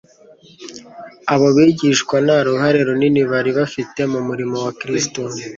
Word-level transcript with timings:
Abo 1.33 1.47
bigishwa 1.55 2.15
nta 2.25 2.37
ruhare 2.47 2.79
runini 2.87 3.21
bari 3.31 3.51
bafite 3.59 3.99
mu 4.11 4.19
murimo 4.27 4.57
wa 4.65 4.71
Kristo, 4.79 5.21